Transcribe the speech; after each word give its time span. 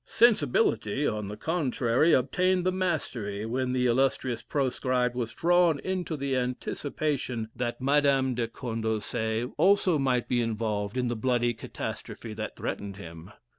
Sensibility, 0.07 1.05
on 1.05 1.27
the 1.27 1.37
contrary, 1.37 2.11
obtained 2.11 2.65
the 2.65 2.71
mastery 2.71 3.45
when 3.45 3.71
the 3.71 3.85
illustrious 3.85 4.41
proscribed 4.41 5.13
was 5.13 5.31
drawn 5.31 5.77
into 5.81 6.17
the 6.17 6.35
anticipation 6.35 7.49
that 7.55 7.79
Madame 7.79 8.33
de 8.33 8.47
Condorcet 8.47 9.53
also 9.59 9.99
might 9.99 10.27
be 10.27 10.41
involved 10.41 10.97
in 10.97 11.07
the 11.07 11.15
bloody 11.15 11.53
catastrophe 11.53 12.33
that 12.33 12.55
threatened 12.55 12.97
him. 12.97 13.29